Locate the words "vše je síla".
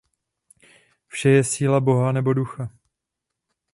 1.07-1.79